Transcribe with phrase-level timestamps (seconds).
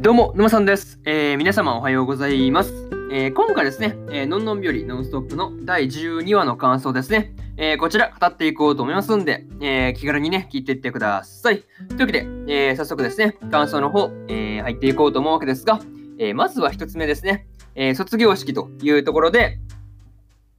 [0.00, 0.98] どうも、沼さんです。
[1.04, 2.88] えー皆様おはようございます。
[3.12, 7.34] えー今回ですね、えーのんのんびよりノンストップの第12話の感想ですね。
[7.58, 11.64] えこちら語っていこうと思いますんで、え気軽にね、聞いていってください。
[11.88, 15.80] というわけで、え早速ですね、感想の方、え入っていこうと思うわけですが、
[16.16, 19.58] えまずは1つ目ですね、え卒業式というところで、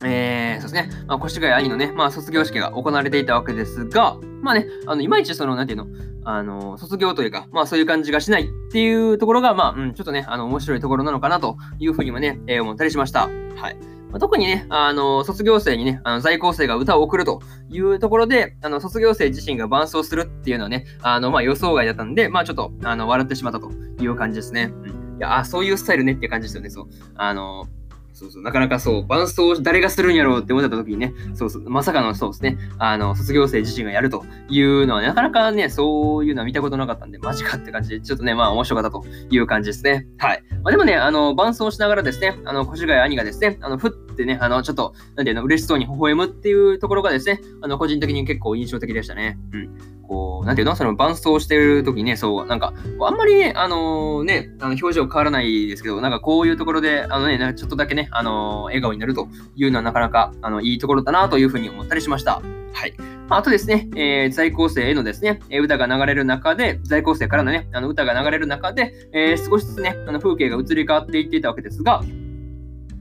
[0.04, 5.88] えーそうですね、まあ、越谷兄のね、まあ、卒業式が行われていたわけですが、まあね、あのいまいちその、なんていうの、
[6.24, 13.22] あの卒業というか、まあそういう感じがしないっていうところが、まあ、うん、ちょっとね、あの面白いところなのかなというふうにもね、えー思ったりしました。
[13.56, 13.92] はい。
[14.12, 24.74] まあ、特にね、あの卒業生にね、あの在校生が歌を送るというところで、あの卒業生自身が伴奏するっていうのはね、あのまあ予想外だったんで、まあちょっとあの笑ってしまったという感じですね。
[24.74, 26.70] うん、いやあ、そういうスタイルねっていう感じですよね。
[26.70, 26.88] そう。
[27.16, 27.68] あの
[28.14, 40.08] そうそう、なかなかそう、伴奏誰がするんやろうって思った時にね、そうそう、まさかのそうですね、あの、卒業生自身がやるというのは、なかなかね、そういうのは見たことなかったんで、マジかって感じで、ちょっとね、まあ面白かったという感じですね。
[40.18, 40.44] はい。
[40.64, 49.40] まあ、でもね、あの、伴奏しながらですね、あの、越谷兄がですね、あの、ふってね、あの、ちょっと、なんていうの、嬉しそうに微笑むっていうところがですね、あの、個人的に結構印象的でしたね。
[49.54, 50.01] うん。
[50.12, 50.76] こう、なんていうの？
[50.76, 62.42] その伴奏してる時にね、そう、なんか、あんまりね、あのね、あの表情変わらないですけど、なんかこういうところで、あのね、ちょっとだけね、あの笑顔になるというのはなかなか、あの、いいところだなというふうに思ったりしました。
[62.74, 62.94] はい。
[63.30, 72.04] まあとですね、えー在校生へのですね、え歌が流れる中で、在校生からのね、あの歌が流れる中で、えー少しずつね、あの風景が移り変わっていっていたわけですが、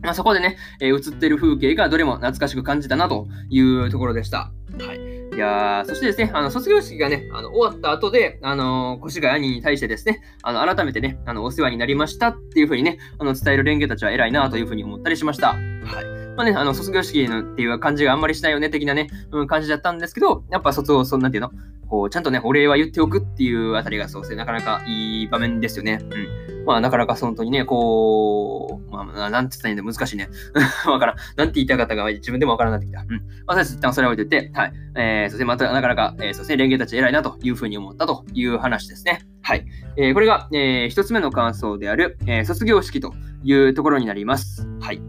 [0.03, 4.53] まあ、そこでね、えー映っている風景がどれも懐かしく感じたなというところでした。
[4.78, 5.19] はい。
[5.32, 15.48] いやそしてですね、あの卒業式がね、あの終わった後で、あのー越谷兄に対してですね、あの改めてね、あのお世話になりましたっていうふうにね、あの伝えるレンゲたちは偉いなというふうに思ったりしました。
[15.48, 16.20] はい。
[16.36, 21.50] まあね、あの卒業式のっていう感じがあんまりしないよね的なね、うん、感じだったんですけど、やっぱ卒業、そんなんていうの、
[21.88, 26.00] こうちゃんとね、お礼は言っておくっていうあたりがそうですね、なかなかいい場面ですよね。
[26.02, 26.50] うん。
[26.66, 30.28] まあ、なかなか本当にね、こう、まあ、なんて言ったらいいんだ、難しいね。
[30.87, 31.16] わからん。
[31.37, 33.15] なんて言いたかったか自分でもわからなくなってきた。
[33.15, 33.21] うん。
[33.47, 34.72] まあ、とりあえず一旦それを置いといて、はい。
[34.97, 39.20] えー、そしてまた、なかなか、えー、そうですね、レンゲたち偉いなというふうに思ったという話ですね。
[39.43, 39.65] はい。
[39.97, 44.69] えー、これが、えー、一つ目の感想である、えー、卒業式というところになります。
[44.81, 45.00] はい。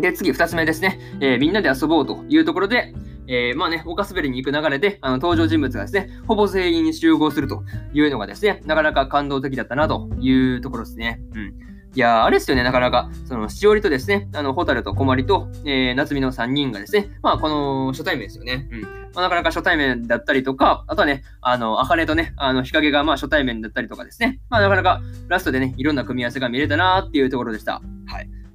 [0.00, 0.98] で、次、二つ目ですね。
[1.20, 2.94] えーみんなで遊ぼうというところで、
[3.32, 11.18] えーまあね、岡滑りに行く流れで、あの登場人物がですね、ほぼ全員に集合するというのがですね、なかなか感動的だったなというところですね。
[11.34, 11.54] うん。
[11.94, 18.68] いや、あれですよね、なかなか、その、しおりとですね、あの、ホタルと小まりと、えー、夏美の3人がですね、まあ、この初対面ですよね。
[18.70, 18.80] うん。
[18.82, 27.82] まあ、なかなか初対面だったりとか、あとはね、あの、あかねとね、あの、日陰がまあ初対面だったりとかですね、まあ、なかなかラストでね、いろんな組み合わせが見れたなーっていうところでした。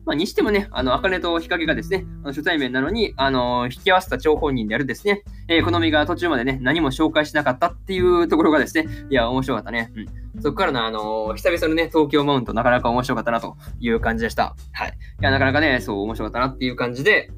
[0.08, 0.14] はい。
[0.14, 9.92] まあ、にしてもね、あの、あかねと日陰がですね、あの初対面なのに、あの、引き合わせた張本人であるですね、えー、好みが途中までね、何も紹介しなかったっていうところがですね、いや、面白かったね。
[9.96, 10.42] うん。
[10.42, 14.56] そこからの、あの久々のね、東京マウント、なかなか面白かったなという感じでした。
[14.72, 14.90] はい。
[14.90, 17.30] いや、なかなかね、そう、面白かったなっていう感じで、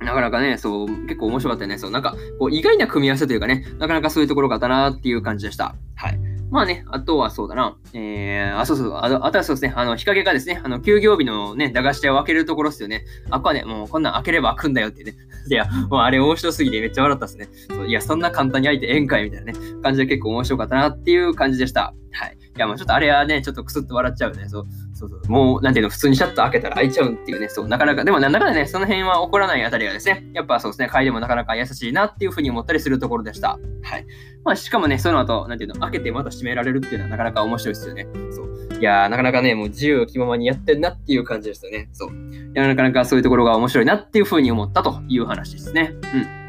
[0.00, 1.78] なかなかね、そう、結構面白かったよね。
[1.78, 5.74] そう、なんか、こう、意外な組み合わせというかね、なかなかそういうところがあったなっていう感じでした。
[5.96, 6.33] はい。
[6.54, 7.76] まあね、あとはそうだな。
[7.94, 13.04] えー、あ、そうそう、ああとはそうですね、あの、日陰がですね、あの、休業日のね、駄菓子屋を開けるところですよね。
[13.30, 15.16] あこはね、もうこんなん開ければ開くんだよってね。
[15.50, 17.48] いや、もうあれ面白すぎてめっちゃ笑ったっすね。
[17.68, 21.92] そういや、そんな簡単に開いて宴会みたいなね、感じで結構面白かったなっていう感じでした。
[22.12, 22.38] はい。
[22.56, 24.48] いや、もうちょっとあれはね、ちょっとクスッと笑っちゃうね。
[24.48, 24.66] そう。
[24.94, 25.28] そうそう。
[25.28, 33.58] もう、なんていうの、普通にシャッと開けたら開いちゃうっていうね、そう、なかなか、でもなんだかんだね、その辺は起こらないあたりがですね、やっぱそうですね、会でもなかなか優しいなっていうふうに思ったりするところでした。
[33.82, 34.06] はい。
[34.44, 38.06] まあ、しかもね、その後、なんていうの、開けてまた閉められるっていうのはなかなか面白いですよね。
[38.30, 38.78] そう。
[38.78, 41.88] いやー、なかなかね、もう自由気ままにやってんなっていう感じですよね。
[41.92, 42.10] そう。
[42.10, 45.94] いや、なかなかそういうところが面白いなっていうふうに思ったという話ですね。
[46.14, 46.43] うん。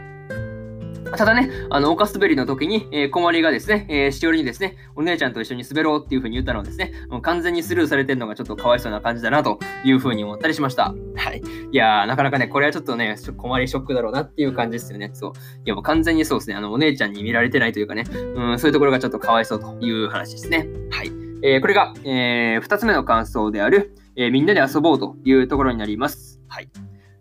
[1.12, 10.94] ただね、あの、岡滑りの時に、えー、小森がですね、えー、しおりにですね、お姉ちゃんと一緒に滑ろうっていう風に言ったのをですね、もう完全にスルーされてるのがちょっとかわいそうな感じだなという風に思ったりしました。
[11.16, 11.42] はい。
[11.72, 15.12] いやー、なかなかね、これはちょっとね、小森ショックだろうなっていう感じですよね。
[15.14, 15.32] そう。
[15.66, 18.04] いや、もう完全にそうですね、あの、お姉ちゃんに見られてないというかね、
[18.36, 20.68] うん、そういうところがちょっとかわいそうという話ですね。
[20.92, 21.12] はい。
[21.44, 26.42] えー、これが、えー、2つ目の感想である、えー、みんなで遊ぼうというところになります。
[26.48, 26.70] はい。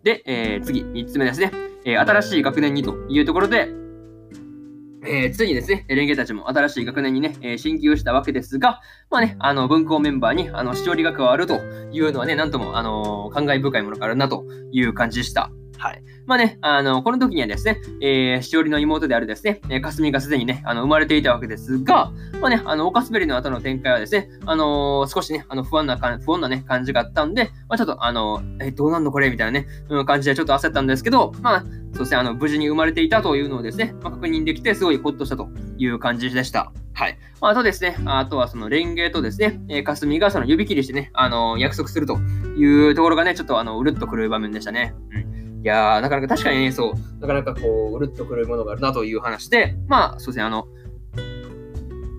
[0.03, 1.74] で、えー、次、3つ目ですね。
[1.85, 3.69] え、新しい学年にというところで、
[5.07, 11.61] えー、ついにですね、レンゲたちも新しい学年にね、えー進級したわけですが、まあね、あの、文校メンバーに、あの、しおりが加わると
[11.93, 15.51] いうのはね、なんとも、あの感慨深いものがあるなという感じでした。
[15.85, 16.03] はい。
[16.25, 22.11] まあね、あの、この時にはですね、えー、しおりの妹であるですね、えー、かすみがすでにね、あの、生まれていたわけですが、
[22.41, 36.73] まあね、あの、おかすべりの後の展開はですね、あのー少しね、あの、不安な感、不穏なね、感じがあったんで、まあちょっと、あのえどうなんのこれみたいなね、うん、感じでちょっと焦ったんですけど、まあ、そうですね、あの、無事に生まれていたというのをですね、まあ、確認できて、すごいホッとしたという感じでした。
[36.95, 37.19] はい。
[37.43, 42.17] まあ、あとですね、あとはそのレンゲとですね、えー、霞がその指切りしてね、あのー、約束すると
[42.57, 44.95] いうところがね、ちょっとあの、うるっとくる場面でしたね。
[45.11, 45.44] うん。
[45.65, 50.69] いやー、なかなか確かにね、そう、なかなかこう、うるっとくるものがあるなという話で、まあ、そうですね、あの、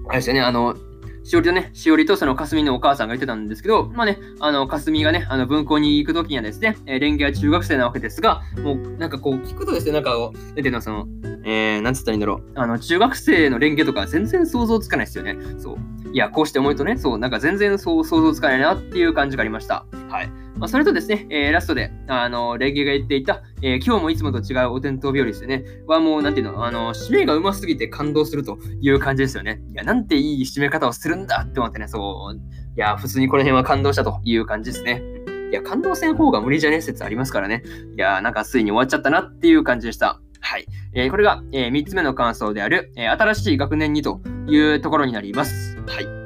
[0.10, 0.76] あれですよね、あの、
[1.24, 11.08] しおりとね、しおりとそのかすみのお母さんが言ってたんですけど、まあね、あの、かすみがね、あの、文校に行くときにはですね、えー、レンゲは中学生なわけですが、もう、なんかこう、聞くとですね、なんかこう、なんていうの、その、
[11.44, 15.38] えー、なんつったらいいんだろう、あの、中学生のレンゲとか全然想像つかないですよね。
[15.60, 15.78] そう。
[16.12, 19.86] いや、こうして思うとね、そう、なんか全然そう想像つかないなっていう感じがありました。
[20.10, 20.45] はい。
[20.58, 25.66] まあ、それとですね、えー、ラストで、あの、レゲが言っていた、えー、今日もいつもと違うお天道日和ですよね。
[25.88, 29.62] はもう、なんていうの、あの、締めがうますぎて感動するという感じですよね。
[29.72, 32.40] いや、なんていい締め方をするんだって思ってね、そう、い
[32.76, 35.04] や、普通にこの辺は感動したという感じですね。
[35.52, 37.64] いや、感動せん方が無理じゃねえ説ありますからね。
[37.98, 40.22] いや、なんかついに終わっちゃったなっていう感じでした。
[40.40, 40.66] はい。
[40.94, 45.78] えー、これが、えー、3つ目の感想である、えー、新しい学年にというところになります。
[45.88, 46.25] はい。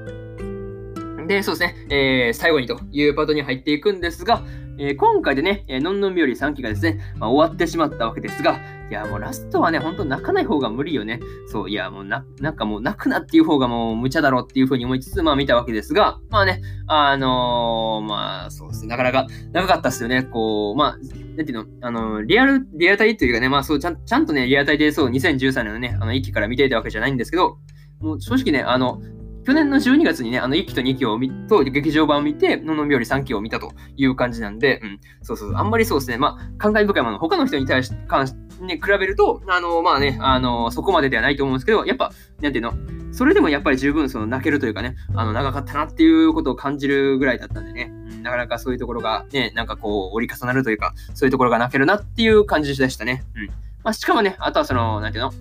[1.29, 4.41] で、そうですね、えー、最後にというパートに入っていくんですが、
[4.79, 8.59] えー、今回でね、えー、のんのん日和3期がですね、まあ、終わってしまったわけですが、
[8.89, 11.19] いや、もうラストはね、ほんと泣かない方が無理よね。
[11.45, 20.23] そう、いや、もうな、なんかもう泣くなっていう方がもう無茶だろうっていうふうに思いつつ、まあ見たわけですが、まあね、あのー、まあそうですね、なかなか長かったっすよね。
[20.23, 20.97] こう、まあ、
[21.35, 27.59] なんていうの、あの、リアル、リアタイというかね、まあそうちゃん、ちゃんとね、リアタイでそう、2013年のね、あの、1期から見ていたわけじゃないんですけど、
[27.99, 29.01] もう正直ね、あの、
[29.49, 42.11] 去年の12月にね、あの1期と2期を見と劇場版を見て、ののみより3期を見たという感じなんで、うん、そうそう、あんまりそうですね、まあ、感慨深いもの、他の人に対し関し、ね、比べると、あの、まあね、あの、そこまでではないと思うんですけど、やっぱ、
[42.41, 42.75] なんていうの、
[43.11, 53.23] それでもやっぱり十分その泣けるというかね、あの、長かったなっていうことを感じるぐらいだったんでね、うん、なかなかそういうところがね、なんかこう、折り重なるというか、そういうところが泣けるなっていう感じでしたね。
[53.35, 53.47] うん。
[53.83, 55.31] まあ、しかもね、あとはその、なんていうの、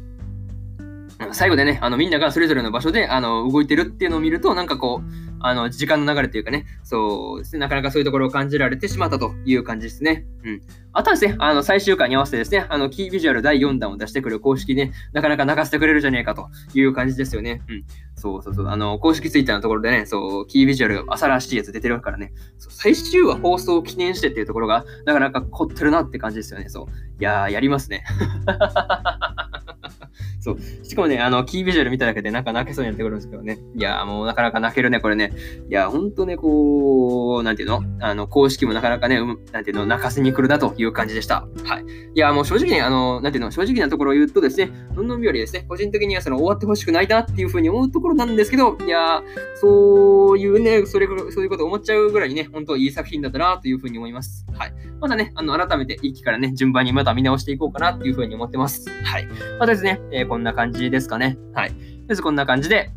[1.32, 10.24] 最後でね、あのみんながそれぞれの場所であの動いてるっていうのを見ると、なんかこう、あの時間の流れというかね、そうですね、なかなかそういうところを感じられてしまったという感じですね。
[10.44, 10.62] うん。
[10.92, 17.62] あとはですね、あの最終回に合わせてですね、あのキービジュアル第4弾を出してくる公式ね、なかなか流してくれるじゃねえかという感じですよね。
[17.68, 17.84] うん。
[18.14, 26.68] そうそうそう、あの公式ツイッターのところでね、そう、キービジュアル朝らしいやつ出てるからね、そう最終話放送を記念してっていうところが、なかなか凝ってるなって感じですよね。
[26.68, 26.86] そう。
[27.20, 28.04] いやー、やりますね。
[30.40, 30.58] そう。
[30.82, 33.58] しかもね、あの、キービジュアル見ただけでなんか泣けそうになってくるんですけどね。
[33.76, 35.32] いやもうなかなか泣けるね、これね。
[35.68, 37.82] いや、ほんとね、こう、なんていうの？
[38.00, 41.46] あの、公式もなかなかね、うん、なんていうの、泣かせに来るなという感じでした。
[41.64, 41.84] はい。
[42.14, 49.22] いや、もう正直ね、あの、なんていうの、正直なところを言うとですね、どんどん日和ですね、個人的にはその終わってほしくないなっていうふうに思うところなんですけど、いや、
[49.56, 54.46] そういうね、それ、そういうこと思っちゃうぐらいにね、本当いい作品だったなというふうに思います。
[54.54, 54.72] はい。
[55.00, 58.84] まだね、あの、改めて一期からね、順番にまた見直していこうかなっていうふうに思ってます。
[59.04, 59.28] はい。
[59.58, 61.38] またですね、えー、こんな感じですかね。
[61.54, 61.70] はい。
[61.70, 62.90] とりあえずこんな感じで、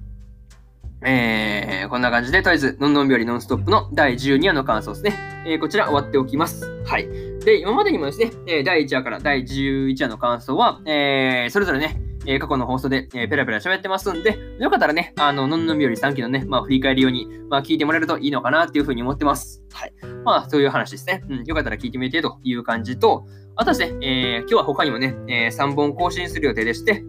[1.03, 5.17] えー、こんな感じで、とりあえず、のんのんびょりノンストップの第12話の感想ですね。
[5.47, 6.65] えー、こちら終わっておきます。
[6.85, 7.07] はい。
[7.43, 19.63] で、今までにもですね、え第1話から第11話の感想は、えー、それぞれね、えー、過去の放送で、えー、ペラペラ喋ってますんで、よかったらね、あの、のんのんびより3期のね、まあ、振り返りように、まあ、聞いてもらえるといいのかなっていうふうに思ってます。
[19.71, 19.93] はい。
[20.23, 21.23] まあ、そういう話ですね。
[21.29, 23.25] うん、よかったら聞いてみてという感じと、
[23.55, 27.03] あとですね、えー、今日は他にもね、えー、3本更新する予定でして、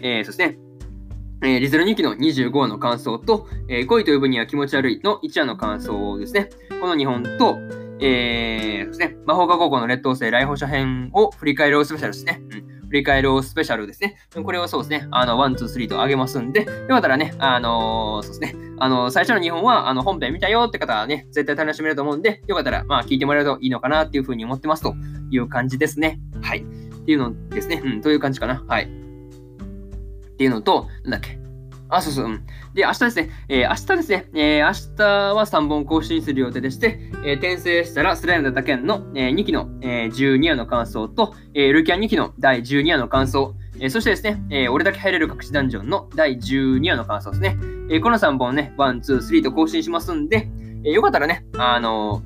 [0.00, 0.58] えー、そして、
[1.42, 6.48] えー、リズル2期の25話の感想と、えー、恋と呼ぶには気持ち悪いの1話の感想ですね。
[6.80, 7.58] この2本と、
[8.00, 12.40] えー、ですね、魔法科高校の劣等生来訪者編を振り返ろうスペシャルですね。
[12.50, 14.16] うん、振り返ろうスペシャルですね。
[14.44, 24.94] これをそうですね、あの、1、2、3と上げますんで、よかったらね、あのー、そうですね、あのー、最初の2本は、あの、本編見たよって方はね、絶対楽しめると思うんで、よかったら、まあ、聞いてもらえるといいのかなっていうふうに思ってますと
[25.30, 26.20] いう感じですね。
[26.42, 26.58] はい。
[26.58, 26.64] っ
[27.06, 27.80] ていうのですね。
[27.82, 28.62] うん、という感じかな。
[28.68, 28.84] はい。
[28.84, 28.88] っ
[30.36, 31.41] ていうのと、なんだっけ。
[31.92, 32.40] あ、そうそう。
[32.72, 47.58] で、明日ですね、えー、明日ですね、えー、明日は3本更新する予定でして、えー、転生したらスライムだった件の、えー、2期の、えー、12話の感想と、えー、ルキャン2期の第12話の感想、えー、そしてですね、えー、俺だけ入れる隠しダンジョンの第12話の感想ですね。
[47.90, 50.48] えー、この3本ね、1、2、3と更新しますんで、
[50.86, 52.22] えー、よかったらね、あの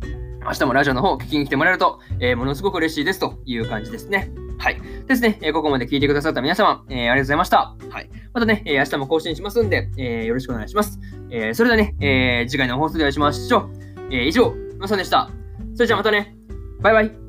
[0.00, 4.32] ー、明日もラジオの方聞きに来てもらえると、えー、ものすごく嬉しいですという感じですね。
[4.60, 4.80] はい。
[5.06, 7.74] ですね、えここまで聞いてくださった皆様、えー、ありがとうございました。
[7.88, 8.10] はい。
[8.34, 11.00] またね、え明日も更新しますんで、えよろしくお願いします。
[11.30, 13.70] えそれではね、え次回の放送でお会いしましょう。
[14.10, 15.30] え以上、のさんでした。
[15.74, 16.36] それじゃあまたね。
[16.80, 17.19] バイバイ。